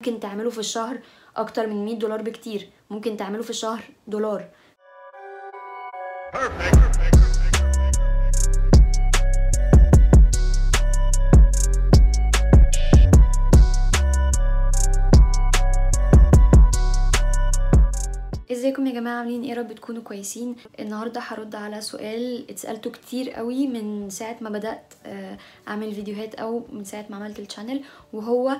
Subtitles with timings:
[0.00, 0.98] ممكن تعمله في الشهر
[1.36, 2.70] أكتر من 100 دولار بكتير.
[2.90, 4.48] ممكن تعمله في الشهر دولار.
[18.52, 23.66] إزيكم يا جماعة؟ عاملين إيه رب تكونوا كويسين؟ النهارده هرد على سؤال اتسألته كتير قوي
[23.66, 25.38] من ساعة ما بدأت آه،
[25.68, 27.80] أعمل فيديوهات أو من ساعة ما عملت ال channel
[28.12, 28.56] وهو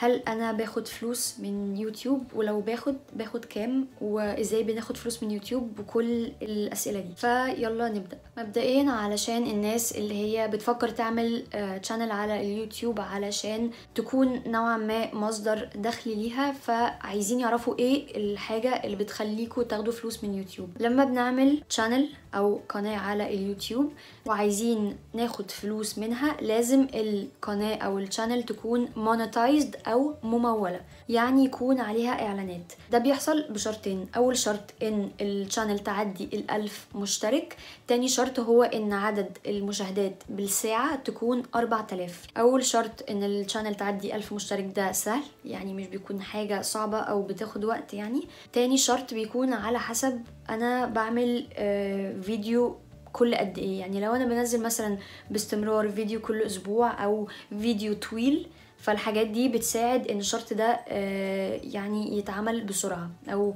[0.00, 5.80] هل أنا باخد فلوس من يوتيوب؟ ولو باخد باخد كام؟ وإزاي بناخد فلوس من يوتيوب؟
[5.80, 7.14] وكل الأسئلة دي.
[7.16, 8.18] فيلا نبدأ.
[8.38, 11.42] مبدئيا علشان الناس اللي هي بتفكر تعمل
[11.82, 18.96] channel على اليوتيوب علشان تكون نوعا ما مصدر دخل ليها فعايزين يعرفوا إيه الحاجة اللي
[18.96, 20.68] بتخليكوا تاخدوا فلوس من يوتيوب.
[20.80, 23.92] لما بنعمل channel أو قناة على اليوتيوب
[24.26, 31.80] وعايزين ناخد فلوس منها لازم القناة أو ال channel تكون monetized أو ممولة يعني يكون
[31.80, 32.72] عليها إعلانات.
[32.92, 37.56] ده بيحصل بشرطين أول شرط إن ال channel تعدي الألف مشترك
[37.88, 44.16] تاني شرط هو إن عدد المشاهدات بالساعة تكون 4000 أول شرط إن ال channel تعدي
[44.16, 48.28] ألف مشترك ده سهل يعني مش بيكون حاجة صعبة أو بتاخد وقت يعني.
[48.52, 52.76] تاني شرط بيكون على حسب أنا بعمل آه، فيديو
[53.12, 53.80] كل قد إيه.
[53.80, 54.98] يعني لو أنا بنزل مثلا
[55.30, 58.46] باستمرار فيديو كل أسبوع أو فيديو طويل
[58.78, 63.54] فالحاجات دي بتساعد إن الشرط ده آه، يعني يتعمل بسرعة أو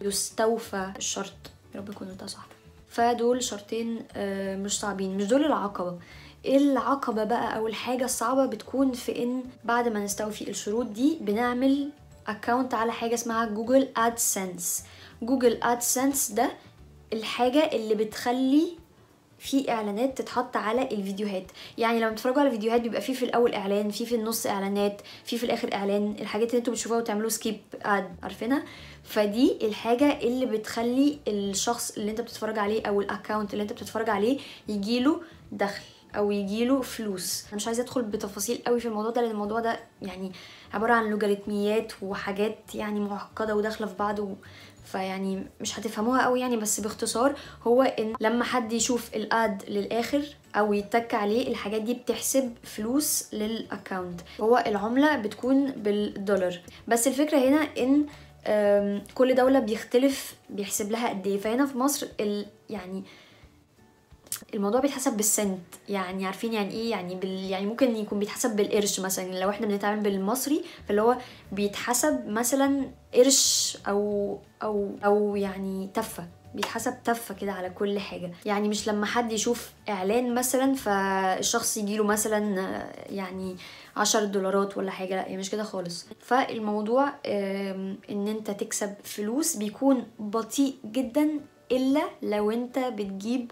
[0.00, 1.32] يستوفى الشرط.
[1.74, 2.46] يا رب يكون قلتها صح.
[2.88, 5.98] فدول شرطين آه، مش صعبين مش دول العقبة.
[6.46, 11.90] العقبة بقى أو الحاجة الصعبة بتكون في إن بعد ما نستوفي الشروط دي بنعمل
[12.26, 14.84] account على حاجة اسمها Google AdSense
[15.22, 16.50] Google AdSense ده
[17.12, 18.68] الحاجة اللي بتخلي
[19.44, 21.44] في إعلانات تتحط على الفيديوهات.
[21.78, 25.38] يعني لما تتفرجوا على فيديوهات بيبقى في في الأول إعلان في في النص إعلانات في
[25.38, 26.16] في الآخر إعلان.
[26.20, 28.62] الحاجات اللي أنتوا بتشوفوها وتعملوا skip ad عارفينها؟
[29.02, 34.10] فدي الحاجة اللي بتخلي الشخص اللي انت بتتفرج عليه أو ال account اللي انت بتتفرج
[34.10, 35.20] عليه يجيله
[35.52, 35.82] دخل
[36.16, 37.44] أو يجيله فلوس.
[37.46, 40.32] أنا مش عايزة أدخل بتفاصيل قوي في الموضوع ده لأن الموضوع ده يعني
[40.74, 44.20] عبارة عن لوغاريتميات وحاجات يعني معقدة وداخلة في بعض.
[44.84, 47.34] فيعني مش هتفهموها قوي يعني بس باختصار
[47.66, 50.22] هو إن لما حد يشوف الاد للآخر
[50.56, 56.60] أو يتك عليه الحاجات دي بتحسب فلوس للاكونت هو العملة بتكون بالدولار.
[56.88, 58.06] بس الفكرة هنا إن
[59.14, 61.38] كل دولة بيختلف بيحسب لها قد إيه.
[61.38, 63.04] فهنا في مصر ال يعني
[64.54, 65.60] الموضوع بيتحسب بالسنت.
[65.88, 69.40] يعني عارفين يعني إيه؟ يعني بال يعني ممكن يكون بيتحسب بالقرش مثلا.
[69.40, 71.16] لو إحنا بنتعامل بالمصري فاللي هو
[71.52, 76.26] بيتحسب مثلا قرش أو أو أو يعني تفة.
[76.54, 78.32] بيتحسب تفة كده على كل حاجة.
[78.46, 83.56] يعني مش لما حد يشوف إعلان مثلا فالشخص يجيله مثلا يعني
[83.96, 85.14] عشر دولارات ولا حاجة.
[85.14, 86.06] لأ هي مش كده خالص.
[86.20, 87.08] فالموضوع
[88.10, 91.40] إن أنت تكسب فلوس بيكون بطيء جدا
[91.72, 93.50] إلا لو أنت بتجيب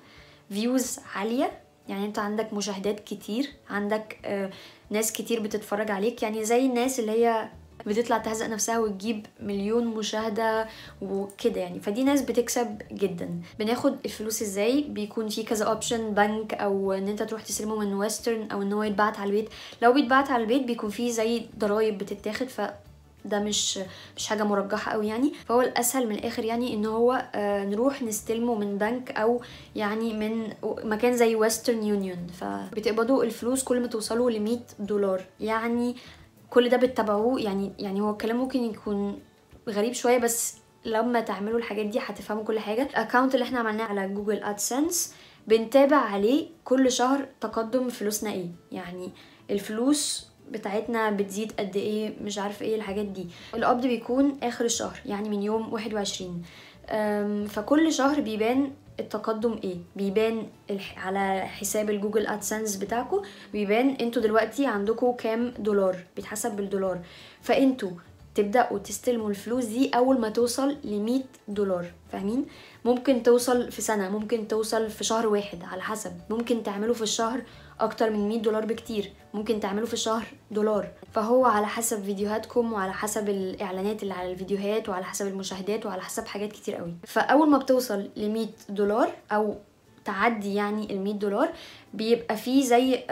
[0.52, 1.52] views عالية.
[1.88, 4.50] يعني انت عندك مشاهدات كتير عندك آه،
[4.90, 6.22] ناس كتير بتتفرج عليك.
[6.22, 7.48] يعني زي الناس اللي هي
[7.86, 10.68] بتطلع تهزق نفسها وتجيب مليون مشاهدة
[11.02, 11.80] وكده يعني.
[11.80, 13.40] فدي ناس بتكسب جدا.
[13.58, 18.50] بناخد الفلوس إزاي؟ بيكون في كذا option بنك أو إن انت تروح تستلمه من ويسترن
[18.50, 19.48] أو إن هو يتبعت على البيت.
[19.82, 22.48] لو بيتبعت على البيت بيكون في زي ضرايب بتتاخد.
[22.48, 22.60] ف
[23.24, 23.78] ده مش
[24.16, 25.32] مش حاجة مرجحة قوي يعني.
[25.48, 29.40] فهو الأسهل من الآخر يعني إن هو آه، نروح نستلمه من بنك أو
[29.76, 35.24] يعني من مكان زي Western Union فبتقبضوا الفلوس كل ما توصلوا ل 100 دولار.
[35.40, 35.96] يعني
[36.50, 39.18] كل ده بتتابعوه؟ يعني يعني هو الكلام ممكن يكون
[39.68, 42.82] غريب شوية بس لما تعملوا الحاجات دي هتفهموا كل حاجة.
[42.82, 45.14] ال account اللي إحنا عملناه على Google AdSense
[45.46, 48.46] بنتابع عليه كل شهر تقدم فلوسنا إيه.
[48.72, 49.10] يعني
[49.50, 53.26] الفلوس بتاعتنا بتزيد قد إيه مش عارفة إيه الحاجات دي.
[53.54, 56.42] القبض بيكون آخر الشهر يعني من يوم 21
[56.90, 58.70] أم، فكل شهر بيبان
[59.00, 59.76] التقدم إيه.
[59.96, 60.46] بيبان
[60.96, 63.22] على حساب الجوجل أدسنس بتاعكم
[63.52, 65.96] بيبان أنتوا دلوقتي عندكم كام دولار.
[66.16, 66.98] بيتحسب بالدولار.
[67.42, 67.90] فأنتوا
[68.34, 72.46] تبداوا تستلموا الفلوس دي أول ما توصل ل 100 دولار فاهمين؟
[72.84, 76.12] ممكن توصل في سنة ممكن توصل في شهر واحد على حسب.
[76.30, 77.42] ممكن تعملوا في الشهر
[77.80, 79.12] أكتر من 100 دولار بكتير.
[79.34, 80.88] ممكن تعملوا في الشهر دولار.
[81.12, 86.26] فهو على حسب فيديوهاتكم وعلى حسب الإعلانات اللي على الفيديوهات وعلى حسب المشاهدات وعلى حسب
[86.26, 86.94] حاجات كتير قوي.
[87.06, 89.56] فأول ما بتوصل ل 100 دولار أو
[90.04, 91.52] تعدي يعني ال 100 دولار
[91.94, 93.04] بيبقى فيه زي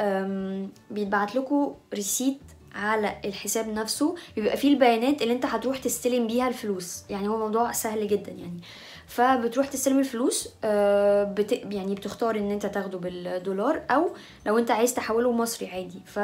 [0.90, 2.40] بيتبعت لكم ريسيت
[2.74, 7.04] على الحساب نفسه بيبقى فيه البيانات اللي انت هتروح تستلم بيها الفلوس.
[7.10, 8.60] يعني هو موضوع سهل جدا يعني.
[9.06, 11.52] فبتروح تستلم الفلوس آه، بت...
[11.52, 14.10] يعني بتختار إن انت تاخده بالدولار أو
[14.46, 16.00] لو انت عايز تحوله مصري عادي.
[16.06, 16.18] ف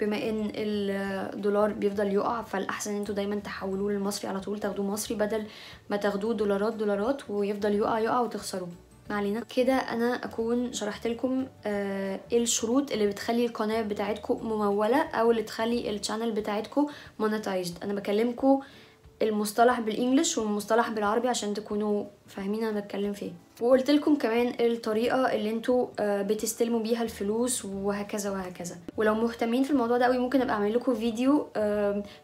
[0.00, 5.16] بما إن الدولار بيفضل يقع فالأحسن إن أنتوا دايما تحولوه للمصري على طول تاخدوه مصري
[5.16, 5.46] بدل
[5.90, 8.68] ما تاخدوه دولارات دولارات ويفضل يقع يقع وتخسروه.
[9.10, 9.40] ما علينا.
[9.56, 15.42] كده أنا أكون شرحت لكم آه إيه الشروط اللي بتخلي القناة بتاعتكم ممولة أو اللي
[15.42, 16.86] تخلي ال channel بتاعتكم
[17.18, 18.60] monetized أنا بكلمكم
[19.22, 23.32] المصطلح بال English والمصطلح بالعربي عشان تكونوا فاهمين أنا بتكلم في إيه.
[23.60, 28.76] وقلت لكم كمان الطريقة اللي أنتوا آه، بتستلموا بيها الفلوس وهكذا وهكذا.
[28.96, 31.46] ولو مهتمين في الموضوع ده قوي ممكن أبقى أعمل لكم فيديو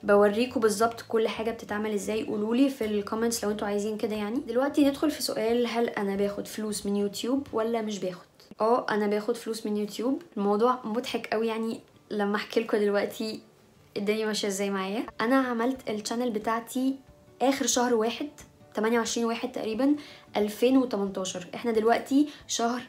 [0.02, 2.25] بوريكم بالظبط كل حاجة بتتعمل إزاي.
[2.26, 4.41] قولوا لي في ال comments لو أنتوا عايزين كده يعني.
[4.49, 8.25] دلوقتي ندخل في سؤال هل أنا باخد فلوس من يوتيوب ولا مش باخد؟
[8.61, 10.23] آه أنا باخد فلوس من يوتيوب.
[10.37, 11.81] الموضوع مضحك قوي يعني
[12.11, 13.41] لما أحكي لكم دلوقتي
[13.96, 15.06] الدنيا ماشية إزاي معايا.
[15.20, 16.94] أنا عملت ال channel بتاعتي
[17.43, 18.29] آخر شهر واحد
[18.76, 19.94] 28 واحد تقريبا
[20.37, 22.82] 2018 إحنا دلوقتي شهر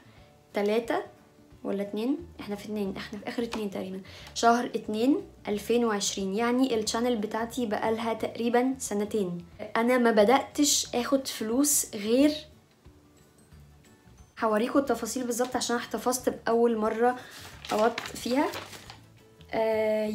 [0.53, 1.01] تلاتة
[1.63, 4.01] ولا اتنين؟ إحنا في اتنين إحنا في آخر اتنين تقريبا.
[4.33, 9.45] شهر اتنين 2020 يعني الشانل بتاعتي بقالها تقريبا سنتين.
[9.77, 12.31] أنا ما بدأتش آخد فلوس غير
[14.43, 17.15] هوريكم التفاصيل بالظبط عشان احتفظت بأول مرة
[17.71, 18.47] قبضت فيها.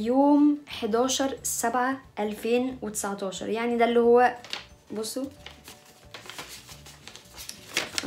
[0.00, 4.35] يوم 11 7 2019 يعني ده اللي هو
[4.93, 5.25] بصوا.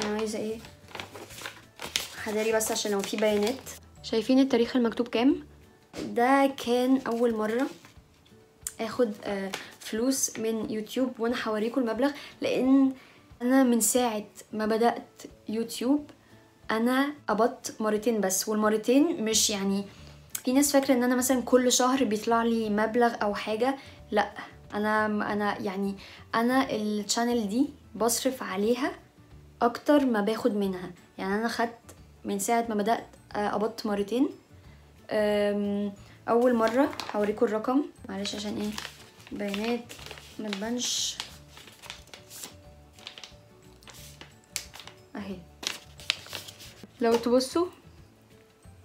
[0.04, 0.58] أنا عايزة إيه؟
[2.24, 3.56] هداري بس عشان لو في بيانات.
[4.04, 5.36] شايفين التاريخ المكتوب كام؟
[6.06, 7.68] ده كان أول مرة
[8.80, 12.12] آخد آه، فلوس من يوتيوب وأنا هوريكم المبلغ
[12.42, 12.92] لأن
[13.42, 14.24] أنا من ساعة
[14.54, 16.10] ما بدأت يوتيوب
[16.72, 19.84] أنا قبضت مرتين بس والمرتين مش يعني
[20.46, 23.76] في ناس فاكرة إن أنا مثلا كل شهر بيطلع لي مبلغ أو حاجة
[24.12, 24.32] لأ.
[24.74, 25.96] أنا أنا يعني
[26.36, 28.92] أنا الشانل دي بصرف عليها
[29.62, 30.92] أكتر ما باخد منها.
[31.18, 31.80] يعني أنا خدت
[32.26, 33.06] من ساعة ما بدأت
[33.36, 34.30] آه، قبضت مرتين.
[36.30, 38.70] أول مرة هوريكم الرقم معلش عشان إيه
[39.38, 39.94] بيانات
[40.40, 41.18] ما تبانش.
[45.16, 45.38] أهي.
[47.02, 47.68] لو تبصوا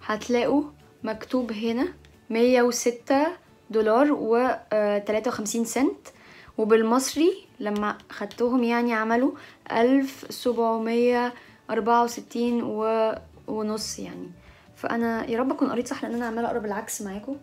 [0.05, 0.63] هتلاقوا
[1.03, 1.87] مكتوب هنا
[2.29, 3.27] 106
[3.69, 4.35] دولار و
[4.73, 6.07] آه، 53 سنت.
[6.57, 9.31] وبالمصري لما خدتهم يعني عملوا
[9.71, 13.13] 1764 و...
[13.47, 14.31] ونص يعني.
[14.75, 17.37] فأنا يا رب أكون قريت صح لأن أنا عمالة أقرأ بالعكس معاكم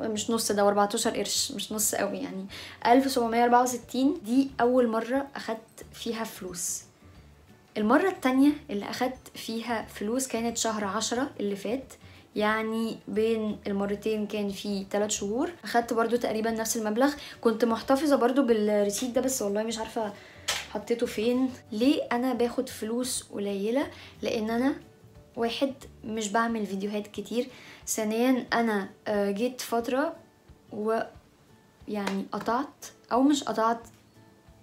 [0.00, 2.46] مش نص ده 14 قرش مش نص قوي يعني.
[2.86, 6.82] 1764 دي أول مرة أخدت فيها فلوس.
[7.76, 11.92] المرة التانية اللي أخدت فيها فلوس كانت شهر عشرة اللي فات.
[12.36, 15.50] يعني بين المرتين كان في ثلاث شهور.
[15.64, 17.14] أخدت برضو تقريبا نفس المبلغ.
[17.40, 20.12] كنت محتفظة برضو بالريسيت ده بس والله مش عارفة
[20.70, 21.50] حطيته فين.
[21.72, 23.86] ليه أنا باخد فلوس قليلة؟
[24.22, 24.74] لأن أنا
[25.36, 25.72] واحد
[26.04, 27.46] مش بعمل فيديوهات كتير.
[27.86, 30.16] ثانيا أنا آه، جيت فترة
[30.72, 33.80] ويعني قطعت أو مش قطعت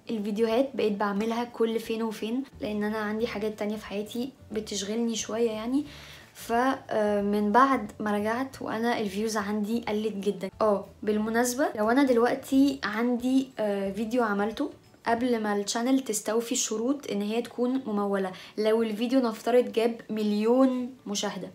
[0.10, 2.44] الفيديوهات بقيت بعملها كل فين وفين.
[2.62, 5.86] لأن أنا عندي حاجات تانية في حياتي بتشغلني شوية يعني.
[6.34, 10.50] فمن بعد ما رجعت وأنا ال views عندي قلت جدا.
[10.62, 14.70] آه بالمناسبة لو أنا دلوقتي عندي آه، فيديو عملته
[15.08, 20.94] قبل ما ال channel تستوفي الشروط إن هي تكون ممولة لو الفيديو نفترض جاب مليون
[21.08, 21.50] مشاهدة.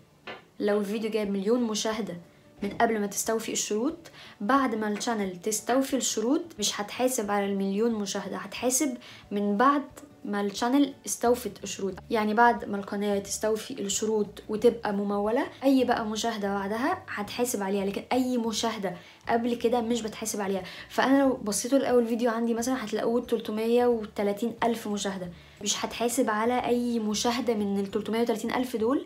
[0.59, 2.17] لو الفيديو جاب مليون مشاهدة.
[2.63, 3.97] من قبل ما تستوفي الشروط
[4.41, 8.97] بعد ما ال channel تستوفي الشروط مش هتحاسب على المليون مشاهدة هتحاسب
[9.31, 9.83] من بعد
[10.25, 11.93] ما ال channel استوفت الشروط.
[12.09, 18.03] يعني بعد ما القناة تستوفي الشروط وتبقى ممولة أي بقى مشاهدة بعدها هتحاسب عليها لكن
[18.11, 18.93] أي مشاهدة
[19.29, 20.63] قبل كده مش بتحاسب عليها.
[20.89, 25.29] فأنا لو بصيتوا الأول فيديو عندي مثلا هتلاقوه 330 ألف مشاهدة.
[25.61, 29.05] مش هتحاسب على أي مشاهدة من ال 330 ألف دول.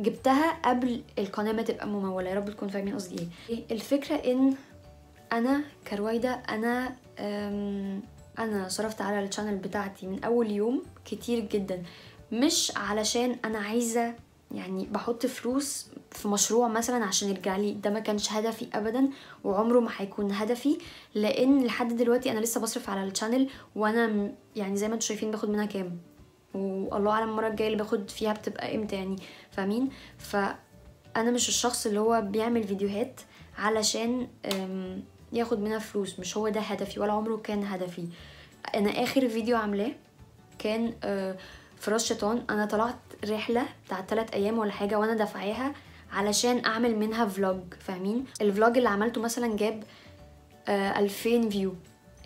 [0.00, 2.30] جبتها قبل القناة ما تبقى ممولة.
[2.30, 3.62] يا رب تكونوا فاهمين قصدي إيه.
[3.70, 4.54] الفكرة ان
[5.32, 6.96] أنا كرويدة أنا
[8.38, 11.82] أنا صرفت على ال channel بتاعتي من أول يوم كتير جدا.
[12.32, 14.14] مش علشان أنا عايزة
[14.54, 17.72] يعني بحط فلوس في مشروع مثلا عشان يرجع لي.
[17.72, 19.08] ده ما كانش هدفي ابدا
[19.44, 20.78] وعمره ما هيكون هدفي
[21.14, 25.30] لأن لحد دلوقتي أنا لسه بصرف على ال channel وأنا يعني زي ما أنتم شايفين
[25.30, 25.98] باخد منها كام؟
[26.54, 29.16] والله أعلم المرة الجاية اللي باخد فيها بتبقى إمتى يعني
[29.50, 33.20] فاهمين؟ فأنا مش الشخص اللي هو بيعمل فيديوهات
[33.58, 34.28] علشان
[35.32, 38.08] ياخد منها فلوس مش هو ده هدفي ولا عمره كان هدفي.
[38.74, 39.92] أنا آخر فيديو عاملاه
[40.58, 41.36] كان آه،
[41.80, 42.44] في راس شيطان.
[42.50, 42.94] أنا طلعت
[43.28, 45.72] رحلة بتاعت 3 أيام ولا حاجة وأنا دافعاها
[46.12, 49.82] علشان أعمل منها vlog فاهمين؟ ال vlog اللي عملته مثلا جاب
[50.68, 51.74] آه 2000 view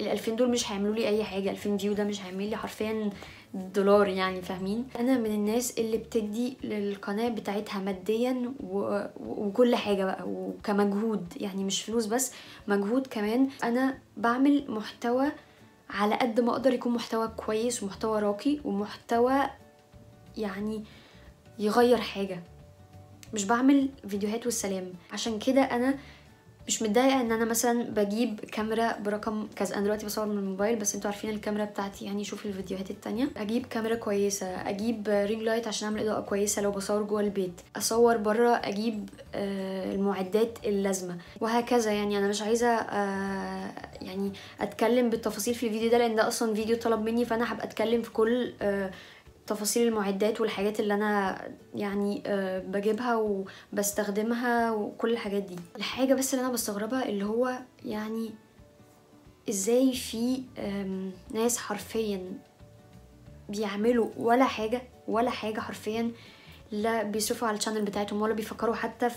[0.01, 3.11] ال 2000 دول مش هيعملوا لي أي حاجة 2000 فيو ده مش هيعمل لي حرفيا
[3.55, 9.01] دولار يعني فاهمين؟ أنا من الناس اللي بتدي للقناة بتاعتها ماديا و...
[9.27, 12.33] وكل حاجة بقى وكمجهود يعني مش فلوس بس
[12.69, 13.49] مجهود كمان.
[13.65, 15.27] أنا بعمل محتوى
[15.91, 19.35] على قد ما أقدر يكون محتوى كويس ومحتوى راقي ومحتوى
[20.37, 20.85] يعني
[21.59, 22.43] يغير حاجة.
[23.35, 24.93] مش بعمل فيديوهات والسلام.
[25.13, 25.95] عشان كده أنا
[26.69, 29.75] مش متضايقة إن أنا مثلا بجيب كاميرا برقم كذا.
[29.75, 32.05] أنا دلوقتي بصور من الموبايل بس أنتوا عارفين الكاميرا بتاعتي.
[32.05, 33.29] يعني شوفوا الفيديوهات التانية.
[33.37, 37.61] أجيب كاميرا كويسة أجيب ring light عشان أعمل إضاءة كويسة لو بصور جوه البيت.
[37.77, 41.17] أصور بره أجيب آه المعدات اللازمة.
[41.41, 42.19] وهكذا يعني.
[42.19, 43.71] أنا مش عايزة آه
[44.03, 48.03] يعني أتكلم بالتفاصيل في الفيديو ده لأن ده أصلا فيديو طلب مني فأنا هبقى أتكلم
[48.03, 48.91] في كل آه
[49.49, 51.43] تفاصيل المعدات والحاجات اللي أنا
[51.75, 53.17] يعني أه بجيبها
[53.73, 55.57] وبستخدمها وكل الحاجات دي.
[55.77, 58.31] الحاجة بس اللي أنا بستغربها اللي هو يعني
[59.49, 60.43] إزاي في
[61.35, 62.33] ناس حرفيا
[63.49, 66.11] بيعملوا ولا حاجة ولا حاجة حرفيا
[66.73, 69.17] لا بيصرفوا على ال channel بتاعتهم ولا بيفكروا حتى في,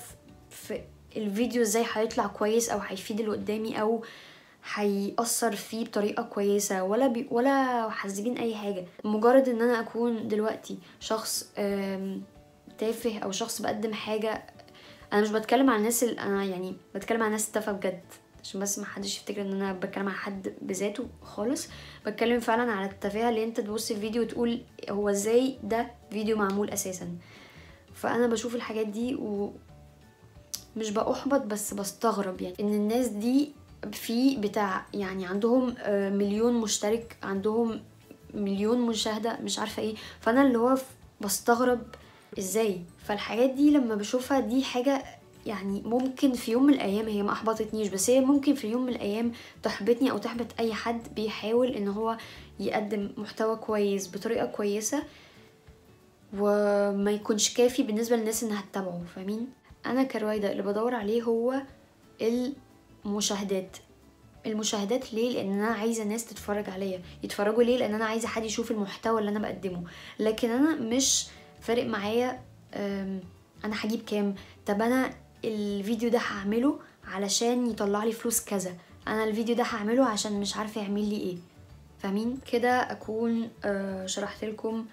[0.49, 0.81] في
[1.17, 4.03] الفيديو إزاي هيطلع كويس أو هيفيد اللي قدامي أو
[4.73, 8.85] هيأثر فيه بطريقة كويسة ولا بي ولا حاسبين أي حاجة.
[9.03, 11.51] مجرد إن أنا أكون دلوقتي شخص
[12.77, 14.43] تافه أو شخص بقدم حاجة
[15.13, 18.01] أنا مش بتكلم عن الناس اللي أنا يعني بتكلم عن ناس تافهة بجد.
[18.43, 21.67] عشان بس ما حدش يفتكر إن أنا بتكلم عن حد بذاته خالص.
[22.05, 27.17] بتكلم فعلا على التفاهه اللي أنت تبص الفيديو وتقول هو إزاي ده فيديو معمول أساسا.
[27.93, 29.53] فأنا بشوف الحاجات دي و
[30.77, 32.55] مش بأحبط بس بستغرب يعني.
[32.59, 33.51] إن الناس دي
[33.91, 35.75] في بتاع يعني عندهم
[36.17, 37.81] مليون مشترك عندهم
[38.33, 39.95] مليون مشاهدة مش عارفة إيه.
[40.19, 40.77] فأنا اللي هو
[41.21, 41.81] بستغرب
[42.39, 42.81] إزاي.
[43.05, 45.03] فالحاجات دي لما بشوفها دي حاجة
[45.45, 48.89] يعني ممكن في يوم من الأيام هي ما أحبطتنيش بس هي ممكن في يوم من
[48.89, 49.31] الأيام
[49.63, 52.17] تحبطني أو تحبط أي حد بيحاول إن هو
[52.59, 55.03] يقدم محتوى كويس بطريقة كويسة
[56.37, 59.47] وما يكونش كافي بالنسبة للناس إنها تتابعه فاهمين؟
[59.85, 61.61] أنا كرويدة اللي بدور عليه هو
[63.05, 63.77] المشاهدات
[64.45, 67.01] المشاهدات ليه؟ لأن أنا عايزة ناس تتفرج عليا.
[67.23, 69.83] يتفرجوا ليه؟ لأن أنا عايزة حد يشوف المحتوى اللي أنا بقدمه.
[70.19, 71.27] لكن أنا مش
[71.61, 72.41] فارق معايا
[73.65, 75.13] أنا هجيب كام؟ طب أنا
[75.45, 78.75] الفيديو ده هعمله علشان يطلع لي فلوس كذا.
[79.07, 81.37] أنا الفيديو ده هعمله عشان مش عارفة يعمل لي إيه.
[81.99, 83.49] فاهمين؟ كده أكون
[84.05, 84.85] شرحت لكم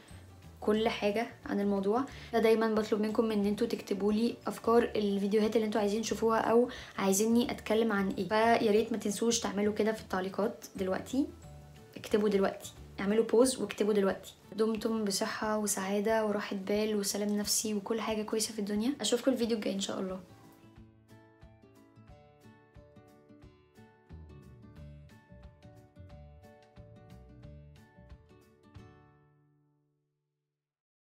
[0.61, 2.05] كل حاجة عن الموضوع.
[2.33, 7.50] دايما بطلب منكم إن أنتوا تكتبوا لي أفكار الفيديوهات اللي أنتوا عايزين تشوفوها أو عايزيني
[7.50, 8.29] أتكلم عن إيه.
[8.29, 11.27] فيا ريت ما تنسوش تعملوا كده في التعليقات دلوقتي.
[11.97, 12.73] اكتبوا دلوقتي.
[13.00, 14.35] اعملوا بوز واكتبوا دلوقتي.
[14.57, 18.93] دمتم بصحة وسعادة وراحة بال وسلام نفسي وكل حاجة كويسة في الدنيا.
[19.00, 20.21] أشوفكم الفيديو الجاي إن شاء الله.